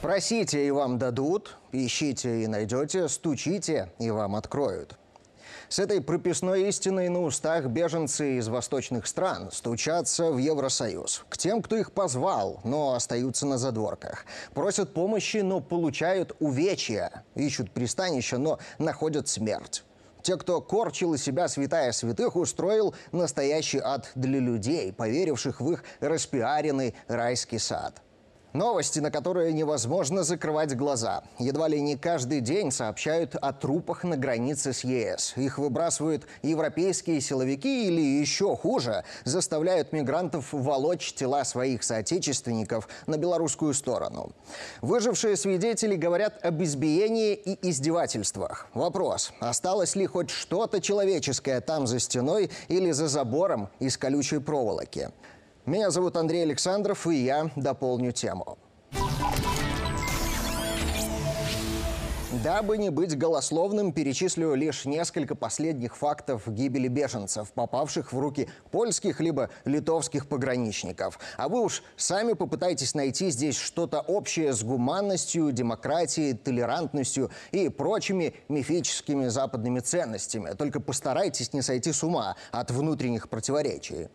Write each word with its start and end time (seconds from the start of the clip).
Просите, 0.00 0.64
и 0.64 0.70
вам 0.70 0.96
дадут, 0.96 1.56
ищите 1.72 2.44
и 2.44 2.46
найдете, 2.46 3.08
стучите, 3.08 3.92
и 3.98 4.10
вам 4.10 4.36
откроют. 4.36 4.96
С 5.68 5.80
этой 5.80 6.00
прописной 6.00 6.68
истиной 6.68 7.08
на 7.08 7.20
устах 7.24 7.66
беженцы 7.66 8.38
из 8.38 8.46
восточных 8.46 9.08
стран 9.08 9.50
стучатся 9.50 10.30
в 10.30 10.38
Евросоюз. 10.38 11.24
К 11.28 11.36
тем, 11.36 11.62
кто 11.62 11.76
их 11.76 11.90
позвал, 11.90 12.60
но 12.62 12.94
остаются 12.94 13.44
на 13.44 13.58
задворках. 13.58 14.24
Просят 14.54 14.94
помощи, 14.94 15.38
но 15.38 15.60
получают 15.60 16.34
увечья. 16.38 17.24
Ищут 17.34 17.72
пристанища, 17.72 18.38
но 18.38 18.60
находят 18.78 19.26
смерть. 19.26 19.82
Те, 20.22 20.36
кто 20.36 20.60
корчил 20.60 21.14
из 21.14 21.24
себя 21.24 21.48
святая 21.48 21.90
святых, 21.90 22.36
устроил 22.36 22.94
настоящий 23.10 23.80
ад 23.82 24.12
для 24.14 24.38
людей, 24.38 24.92
поверивших 24.92 25.60
в 25.60 25.72
их 25.72 25.82
распиаренный 25.98 26.94
райский 27.08 27.58
сад– 27.58 28.00
Новости, 28.54 28.98
на 28.98 29.10
которые 29.10 29.52
невозможно 29.52 30.22
закрывать 30.22 30.74
глаза. 30.74 31.22
Едва 31.38 31.68
ли 31.68 31.80
не 31.82 31.96
каждый 31.96 32.40
день 32.40 32.70
сообщают 32.70 33.34
о 33.34 33.52
трупах 33.52 34.04
на 34.04 34.16
границе 34.16 34.72
с 34.72 34.84
ЕС. 34.84 35.34
Их 35.36 35.58
выбрасывают 35.58 36.26
европейские 36.42 37.20
силовики 37.20 37.86
или 37.86 38.00
еще 38.00 38.56
хуже, 38.56 39.04
заставляют 39.24 39.92
мигрантов 39.92 40.52
волочь 40.52 41.12
тела 41.12 41.44
своих 41.44 41.82
соотечественников 41.82 42.88
на 43.06 43.18
белорусскую 43.18 43.74
сторону. 43.74 44.32
Выжившие 44.80 45.36
свидетели 45.36 45.94
говорят 45.94 46.42
об 46.42 46.62
избиении 46.62 47.34
и 47.34 47.68
издевательствах. 47.68 48.66
Вопрос, 48.72 49.32
осталось 49.40 49.94
ли 49.94 50.06
хоть 50.06 50.30
что-то 50.30 50.80
человеческое 50.80 51.60
там 51.60 51.86
за 51.86 51.98
стеной 51.98 52.50
или 52.68 52.92
за 52.92 53.08
забором 53.08 53.68
из 53.78 53.98
колючей 53.98 54.38
проволоки? 54.38 55.10
Меня 55.68 55.90
зовут 55.90 56.16
Андрей 56.16 56.44
Александров, 56.44 57.06
и 57.06 57.16
я 57.16 57.50
дополню 57.54 58.10
тему. 58.10 58.56
Дабы 62.44 62.78
не 62.78 62.90
быть 62.90 63.18
голословным, 63.18 63.92
перечислю 63.92 64.54
лишь 64.54 64.84
несколько 64.84 65.34
последних 65.34 65.96
фактов 65.96 66.42
гибели 66.46 66.86
беженцев, 66.86 67.50
попавших 67.52 68.12
в 68.12 68.18
руки 68.18 68.48
польских 68.70 69.18
либо 69.18 69.50
литовских 69.64 70.28
пограничников. 70.28 71.18
А 71.36 71.48
вы 71.48 71.62
уж 71.62 71.82
сами 71.96 72.34
попытайтесь 72.34 72.94
найти 72.94 73.30
здесь 73.30 73.58
что-то 73.58 74.00
общее 74.00 74.52
с 74.52 74.62
гуманностью, 74.62 75.50
демократией, 75.50 76.32
толерантностью 76.34 77.32
и 77.50 77.68
прочими 77.70 78.34
мифическими 78.48 79.26
западными 79.26 79.80
ценностями. 79.80 80.54
Только 80.56 80.78
постарайтесь 80.78 81.52
не 81.52 81.62
сойти 81.62 81.92
с 81.92 82.04
ума 82.04 82.36
от 82.52 82.70
внутренних 82.70 83.28
противоречий. 83.28 84.10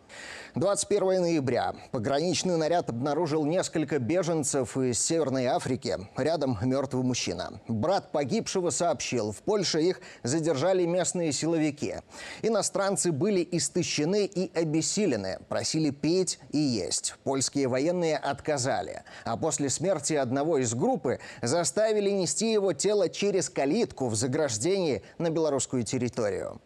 21 0.54 1.20
ноября. 1.20 1.74
Пограничный 1.90 2.56
наряд 2.56 2.88
обнаружил 2.88 3.44
несколько 3.44 3.98
беженцев 3.98 4.78
из 4.78 4.98
Северной 4.98 5.44
Африки. 5.46 5.98
Рядом 6.16 6.56
мертвый 6.62 7.04
мужчина. 7.04 7.60
Брат 7.68 8.12
погибшего 8.14 8.70
сообщил, 8.70 9.32
в 9.32 9.38
Польше 9.38 9.82
их 9.82 10.00
задержали 10.22 10.86
местные 10.86 11.32
силовики. 11.32 11.96
Иностранцы 12.42 13.10
были 13.10 13.46
истощены 13.50 14.24
и 14.24 14.56
обессилены, 14.56 15.40
просили 15.48 15.90
петь 15.90 16.38
и 16.52 16.58
есть. 16.58 17.16
Польские 17.24 17.66
военные 17.66 18.16
отказали. 18.16 19.02
А 19.24 19.36
после 19.36 19.68
смерти 19.68 20.12
одного 20.12 20.58
из 20.58 20.74
группы 20.74 21.18
заставили 21.42 22.10
нести 22.10 22.52
его 22.52 22.72
тело 22.72 23.08
через 23.08 23.50
калитку 23.50 24.06
в 24.06 24.14
заграждении 24.14 25.02
на 25.18 25.30
белорусскую 25.30 25.82
территорию. 25.82 26.60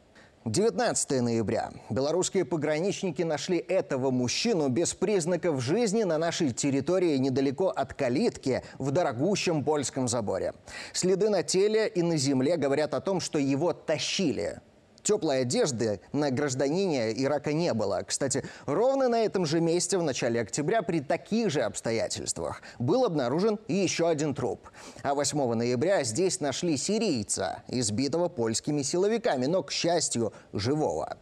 19 0.44 1.20
ноября. 1.20 1.70
Белорусские 1.90 2.44
пограничники 2.44 3.22
нашли 3.22 3.58
этого 3.58 4.10
мужчину 4.10 4.68
без 4.68 4.94
признаков 4.94 5.60
жизни 5.62 6.04
на 6.04 6.16
нашей 6.16 6.52
территории 6.52 7.16
недалеко 7.16 7.68
от 7.68 7.94
калитки 7.94 8.62
в 8.78 8.90
дорогущем 8.90 9.64
польском 9.64 10.08
заборе. 10.08 10.54
Следы 10.92 11.28
на 11.28 11.42
теле 11.42 11.88
и 11.88 12.02
на 12.02 12.16
земле 12.16 12.56
говорят 12.56 12.94
о 12.94 13.00
том, 13.00 13.20
что 13.20 13.38
его 13.38 13.72
тащили. 13.72 14.60
Теплой 15.08 15.40
одежды 15.40 16.02
на 16.12 16.30
гражданине 16.30 17.14
Ирака 17.14 17.54
не 17.54 17.72
было. 17.72 18.02
Кстати, 18.06 18.44
ровно 18.66 19.08
на 19.08 19.24
этом 19.24 19.46
же 19.46 19.58
месте 19.58 19.96
в 19.96 20.02
начале 20.02 20.38
октября 20.38 20.82
при 20.82 21.00
таких 21.00 21.48
же 21.48 21.62
обстоятельствах 21.62 22.60
был 22.78 23.06
обнаружен 23.06 23.58
еще 23.68 24.06
один 24.06 24.34
труп. 24.34 24.68
А 25.02 25.14
8 25.14 25.54
ноября 25.54 26.04
здесь 26.04 26.40
нашли 26.40 26.76
сирийца, 26.76 27.62
избитого 27.68 28.28
польскими 28.28 28.82
силовиками, 28.82 29.46
но, 29.46 29.62
к 29.62 29.72
счастью, 29.72 30.34
живого. 30.52 31.16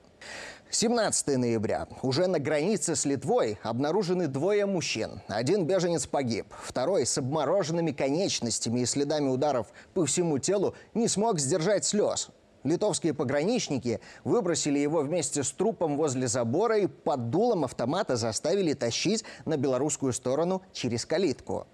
17 0.72 1.36
ноября. 1.38 1.86
Уже 2.02 2.26
на 2.26 2.40
границе 2.40 2.96
с 2.96 3.04
Литвой 3.04 3.56
обнаружены 3.62 4.26
двое 4.26 4.66
мужчин. 4.66 5.22
Один 5.28 5.64
беженец 5.64 6.08
погиб, 6.08 6.46
второй 6.60 7.06
с 7.06 7.16
обмороженными 7.18 7.92
конечностями 7.92 8.80
и 8.80 8.84
следами 8.86 9.28
ударов 9.28 9.68
по 9.94 10.04
всему 10.06 10.40
телу 10.40 10.74
не 10.92 11.06
смог 11.06 11.38
сдержать 11.38 11.84
слез. 11.84 12.30
Литовские 12.66 13.14
пограничники 13.14 14.00
выбросили 14.24 14.80
его 14.80 15.00
вместе 15.02 15.44
с 15.44 15.52
трупом 15.52 15.96
возле 15.96 16.26
забора 16.26 16.78
и 16.78 16.88
под 16.88 17.30
дулом 17.30 17.64
автомата 17.64 18.16
заставили 18.16 18.72
тащить 18.72 19.24
на 19.44 19.56
белорусскую 19.56 20.12
сторону 20.12 20.62
через 20.72 21.06
калитку. 21.06 21.68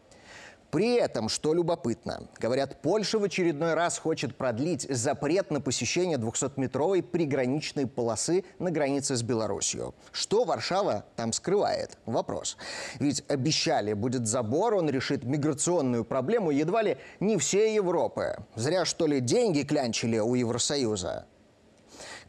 При 0.72 0.94
этом, 0.94 1.28
что 1.28 1.52
любопытно, 1.52 2.30
говорят, 2.40 2.80
Польша 2.80 3.18
в 3.18 3.24
очередной 3.24 3.74
раз 3.74 3.98
хочет 3.98 4.34
продлить 4.36 4.86
запрет 4.88 5.50
на 5.50 5.60
посещение 5.60 6.16
200-метровой 6.16 7.02
приграничной 7.02 7.86
полосы 7.86 8.42
на 8.58 8.70
границе 8.70 9.16
с 9.16 9.22
Беларусью. 9.22 9.94
Что 10.12 10.44
Варшава 10.44 11.04
там 11.14 11.34
скрывает? 11.34 11.98
Вопрос. 12.06 12.56
Ведь 12.98 13.22
обещали, 13.28 13.92
будет 13.92 14.26
забор, 14.26 14.76
он 14.76 14.88
решит 14.88 15.24
миграционную 15.24 16.06
проблему 16.06 16.50
едва 16.50 16.80
ли 16.80 16.96
не 17.20 17.36
всей 17.36 17.74
Европы. 17.74 18.38
Зря, 18.54 18.86
что 18.86 19.06
ли, 19.06 19.20
деньги 19.20 19.64
клянчили 19.64 20.16
у 20.20 20.34
Евросоюза. 20.34 21.26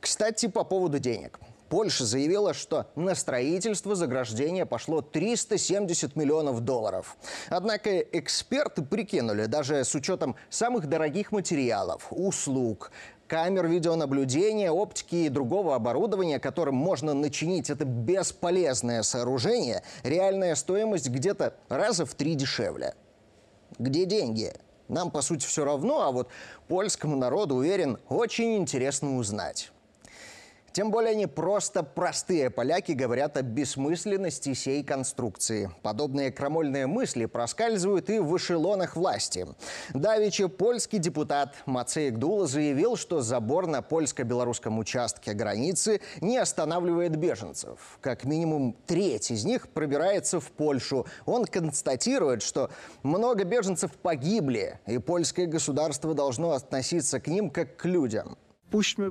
Кстати, 0.02 0.48
по 0.50 0.66
поводу 0.66 1.00
денег. 1.00 1.40
Польша 1.74 2.06
заявила, 2.06 2.54
что 2.54 2.86
на 2.96 3.16
строительство 3.16 3.96
заграждения 3.96 4.64
пошло 4.64 5.02
370 5.02 6.16
миллионов 6.16 6.60
долларов. 6.60 7.18
Однако 7.50 7.98
эксперты 7.98 8.84
прикинули, 8.84 9.48
даже 9.48 9.84
с 9.84 9.96
учетом 9.96 10.36
самых 10.52 10.86
дорогих 10.86 11.32
материалов, 11.32 12.10
услуг, 12.12 12.92
камер 13.26 13.66
видеонаблюдения, 13.66 14.70
оптики 14.70 15.16
и 15.16 15.30
другого 15.30 15.74
оборудования, 15.74 16.38
которым 16.38 16.76
можно 16.76 17.16
начинить 17.16 17.72
это 17.72 17.86
бесполезное 17.86 19.02
сооружение, 19.02 19.82
реальная 20.04 20.54
стоимость 20.54 21.10
где-то 21.10 21.56
раза 21.70 22.06
в 22.06 22.14
три 22.14 22.36
дешевле. 22.36 22.94
Где 23.80 24.06
деньги? 24.06 24.54
Нам, 24.90 25.10
по 25.10 25.24
сути, 25.24 25.48
все 25.48 25.66
равно, 25.66 26.04
а 26.04 26.12
вот 26.12 26.30
польскому 26.68 27.16
народу, 27.16 27.56
уверен, 27.56 27.98
очень 28.10 28.58
интересно 28.58 29.18
узнать. 29.18 29.72
Тем 30.74 30.90
более 30.90 31.14
не 31.14 31.28
просто 31.28 31.84
простые 31.84 32.50
поляки 32.50 32.94
говорят 32.94 33.38
о 33.38 33.44
бессмысленности 33.44 34.56
сей 34.56 34.84
конструкции. 34.84 35.70
Подобные 35.84 36.32
крамольные 36.32 36.88
мысли 36.88 37.28
проскальзывают 37.28 38.10
и 38.10 38.18
в 38.18 38.36
эшелонах 38.36 38.96
власти. 38.96 39.46
Давичи 39.94 40.48
польский 40.48 40.98
депутат 40.98 41.54
Мацей 41.68 42.10
Гдула 42.10 42.48
заявил, 42.48 42.96
что 42.96 43.22
забор 43.22 43.68
на 43.68 43.84
польско-белорусском 43.84 44.80
участке 44.80 45.34
границы 45.34 46.02
не 46.22 46.40
останавливает 46.40 47.18
беженцев. 47.18 48.00
Как 48.02 48.24
минимум 48.24 48.76
треть 48.88 49.30
из 49.30 49.46
них 49.46 49.70
пробирается 49.70 50.40
в 50.40 50.52
Польшу. 50.52 51.06
Он 51.28 51.46
констатирует, 51.46 52.42
что 52.42 52.72
много 53.04 53.44
беженцев 53.44 53.92
погибли, 53.92 54.80
и 54.88 54.98
польское 54.98 55.46
государство 55.46 56.16
должно 56.16 56.54
относиться 56.54 57.20
к 57.20 57.28
ним 57.28 57.52
как 57.52 57.78
к 57.78 57.86
людям. 57.86 58.40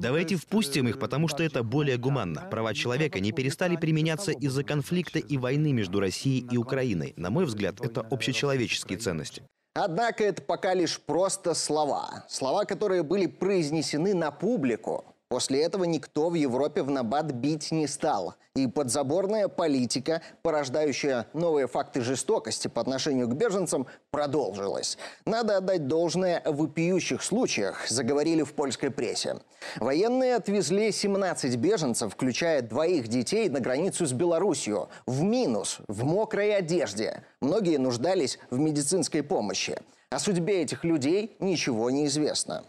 Давайте 0.00 0.36
впустим 0.36 0.88
их, 0.88 0.98
потому 0.98 1.28
что 1.28 1.42
это 1.42 1.62
более 1.62 1.96
гуманно. 1.96 2.42
Права 2.50 2.74
человека 2.74 3.20
не 3.20 3.32
перестали 3.32 3.76
применяться 3.76 4.32
из-за 4.32 4.64
конфликта 4.64 5.18
и 5.18 5.36
войны 5.38 5.72
между 5.72 6.00
Россией 6.00 6.46
и 6.50 6.56
Украиной. 6.56 7.14
На 7.16 7.31
мой 7.31 7.44
взгляд, 7.44 7.81
это 7.81 8.00
общечеловеческие 8.00 8.98
ценности. 8.98 9.42
Однако 9.75 10.25
это 10.25 10.42
пока 10.42 10.75
лишь 10.75 11.00
просто 11.00 11.54
слова. 11.54 12.25
Слова, 12.28 12.64
которые 12.64 13.02
были 13.02 13.26
произнесены 13.26 14.14
на 14.14 14.31
публику. 14.31 15.12
После 15.32 15.62
этого 15.62 15.84
никто 15.84 16.29
в 16.29 16.34
Европе 16.34 16.82
в 16.82 16.90
набат 16.90 17.32
бить 17.32 17.70
не 17.70 17.87
стал. 17.87 18.34
И 18.55 18.67
подзаборная 18.67 19.49
политика, 19.49 20.20
порождающая 20.43 21.26
новые 21.32 21.69
факты 21.69 22.02
жестокости 22.02 22.69
по 22.69 22.82
отношению 22.82 23.29
к 23.29 23.32
беженцам, 23.32 23.87
продолжилась. 24.11 24.99
Надо 25.25 25.56
отдать 25.56 25.87
должное 25.87 26.37
о 26.37 26.52
вопиющих 26.52 27.23
случаях, 27.23 27.88
заговорили 27.88 28.43
в 28.43 28.52
польской 28.52 28.90
прессе. 28.90 29.38
Военные 29.76 30.37
отвезли 30.37 30.93
17 30.93 31.56
беженцев, 31.56 32.12
включая 32.12 32.61
двоих 32.61 33.08
детей, 33.08 33.49
на 33.49 33.61
границу 33.61 34.05
с 34.05 34.12
Белоруссией. 34.12 34.88
В 35.06 35.23
минус, 35.23 35.78
в 35.88 36.05
мокрой 36.05 36.55
одежде. 36.55 37.25
Многие 37.40 37.78
нуждались 37.78 38.38
в 38.50 38.58
медицинской 38.58 39.23
помощи. 39.23 39.81
О 40.11 40.19
судьбе 40.19 40.61
этих 40.61 40.85
людей 40.85 41.37
ничего 41.40 41.88
не 41.88 42.05
известно. 42.05 42.67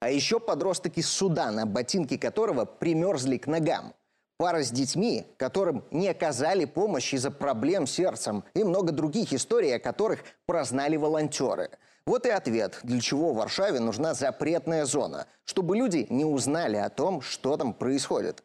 А 0.00 0.08
еще 0.08 0.40
подросток 0.40 0.96
из 0.96 1.10
Судана, 1.10 1.66
ботинки 1.66 2.16
которого 2.16 2.64
примерзли 2.64 3.36
к 3.36 3.46
ногам. 3.46 3.92
Пара 4.38 4.62
с 4.62 4.70
детьми, 4.70 5.26
которым 5.36 5.84
не 5.90 6.08
оказали 6.08 6.64
помощь 6.64 7.12
из-за 7.12 7.30
проблем 7.30 7.86
с 7.86 7.92
сердцем 7.92 8.42
и 8.54 8.64
много 8.64 8.92
других 8.92 9.34
историй, 9.34 9.76
о 9.76 9.78
которых 9.78 10.24
прознали 10.46 10.96
волонтеры. 10.96 11.70
Вот 12.06 12.24
и 12.24 12.30
ответ, 12.30 12.80
для 12.82 12.98
чего 13.00 13.34
в 13.34 13.36
Варшаве 13.36 13.80
нужна 13.80 14.14
запретная 14.14 14.86
зона, 14.86 15.26
чтобы 15.44 15.76
люди 15.76 16.06
не 16.08 16.24
узнали 16.24 16.78
о 16.78 16.88
том, 16.88 17.20
что 17.20 17.58
там 17.58 17.74
происходит. 17.74 18.42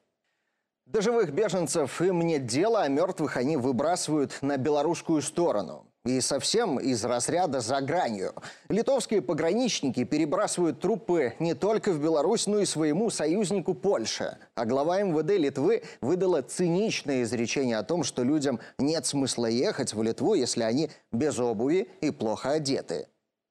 До 0.85 1.01
живых 1.01 1.31
беженцев 1.31 2.01
им 2.01 2.19
нет 2.19 2.45
дела, 2.45 2.81
а 2.81 2.89
мертвых 2.89 3.37
они 3.37 3.55
выбрасывают 3.55 4.39
на 4.41 4.57
белорусскую 4.57 5.21
сторону. 5.21 5.87
И 6.05 6.21
совсем 6.21 6.79
из 6.79 7.03
разряда 7.03 7.61
за 7.61 7.81
гранью. 7.81 8.35
Литовские 8.69 9.23
пограничники 9.23 10.03
перебрасывают 10.03 10.79
трупы 10.79 11.33
не 11.39 11.55
только 11.55 11.91
в 11.91 11.99
Беларусь, 11.99 12.45
но 12.45 12.59
и 12.59 12.65
своему 12.65 13.09
союзнику 13.09 13.73
Польше. 13.73 14.37
А 14.53 14.65
глава 14.65 15.01
МВД 15.01 15.31
Литвы 15.31 15.81
выдала 16.01 16.43
циничное 16.43 17.23
изречение 17.23 17.77
о 17.77 17.83
том, 17.83 18.03
что 18.03 18.21
людям 18.21 18.59
нет 18.77 19.07
смысла 19.07 19.47
ехать 19.47 19.95
в 19.95 20.03
Литву, 20.03 20.35
если 20.35 20.61
они 20.61 20.91
без 21.11 21.39
обуви 21.39 21.89
и 22.01 22.11
плохо 22.11 22.51
одеты. 22.51 23.07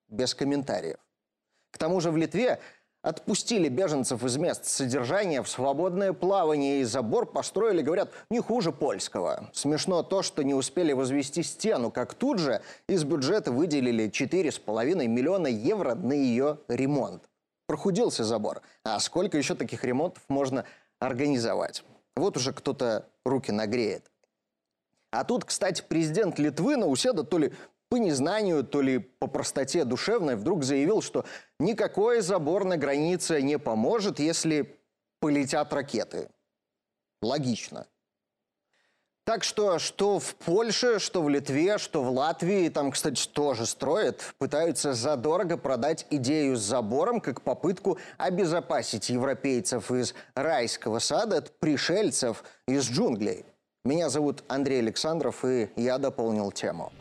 Без 0.09 0.33
комментариев. 0.33 0.99
К 1.73 1.79
тому 1.79 2.01
же 2.01 2.13
в 2.13 2.17
Литве 2.17 2.61
Отпустили 3.05 3.69
беженцев 3.69 4.25
из 4.25 4.39
мест 4.39 4.65
содержания 4.65 5.43
в 5.43 5.49
свободное 5.51 6.15
плавание 6.15 6.81
и 6.81 6.85
забор 6.85 7.27
построили, 7.27 7.83
говорят, 7.83 8.11
не 8.31 8.41
хуже 8.41 8.73
польского. 8.73 9.51
Смешно 9.53 10.03
то, 10.03 10.23
что 10.23 10.43
не 10.43 10.55
успели 10.55 10.95
возвести 10.95 11.43
стену, 11.43 11.91
как 11.91 12.15
тут 12.15 12.39
же 12.39 12.63
из 12.89 13.05
бюджета 13.05 13.53
выделили 13.53 14.09
4,5 14.09 15.07
миллиона 15.07 15.49
евро 15.49 15.95
на 15.95 16.15
ее 16.15 16.61
ремонт. 16.67 17.29
Прохудился 17.67 18.25
забор. 18.25 18.63
А 18.85 18.99
сколько 19.01 19.37
еще 19.37 19.55
таких 19.55 19.85
ремонтов 19.85 20.23
можно 20.29 20.65
организовать? 20.99 21.85
Вот 22.17 22.39
уже 22.39 22.55
кто-то 22.55 23.07
руки 23.27 23.53
нагреет. 23.53 24.11
А 25.11 25.25
тут, 25.25 25.45
кстати, 25.45 25.85
президент 25.87 26.39
Литвы 26.39 26.79
Науседа 26.79 27.23
то 27.23 27.37
ли 27.37 27.53
по 27.89 27.97
незнанию, 27.97 28.65
то 28.65 28.81
ли 28.81 28.99
по 28.99 29.27
простоте 29.27 29.85
душевной, 29.85 30.37
вдруг 30.37 30.65
заявил, 30.65 31.03
что 31.03 31.25
никакой 31.59 32.21
забор 32.21 32.65
на 32.65 32.77
границе 32.77 33.43
не 33.43 33.59
поможет, 33.59 34.19
если 34.19 34.79
полетят 35.21 35.73
ракеты. 35.73 36.29
Логично. 37.23 37.87
Так 39.25 39.43
что, 39.43 39.79
что 39.79 40.19
в 40.19 40.35
Польше, 40.35 40.99
что 40.99 41.23
в 41.23 41.31
Литве, 41.31 41.79
что 41.79 42.03
в 42.03 42.11
Латвии, 42.11 42.69
там, 42.69 42.91
кстати, 42.91 43.27
тоже 43.27 43.65
строят, 43.65 44.35
пытаются 44.37 44.93
задорого 44.93 45.57
продать 45.57 46.07
идею 46.11 46.57
с 46.59 46.61
забором 46.61 47.23
как 47.23 47.41
попытку 47.41 47.99
обезопасить 48.19 49.09
европейцев 49.09 49.91
из 49.91 50.15
райского 50.35 50.99
сада 50.99 51.39
от 51.39 51.59
пришельцев 51.59 52.45
из 52.69 52.87
джунглей. 52.87 53.47
Меня 53.83 54.11
зовут 54.11 54.45
Андрей 54.49 54.81
Александров, 54.81 55.43
и 55.47 55.71
я 55.77 55.97
дополнил 55.97 56.53
тему. 56.53 56.93